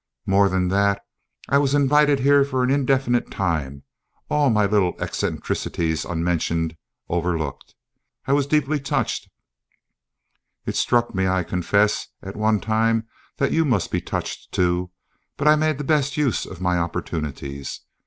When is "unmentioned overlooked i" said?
6.05-8.33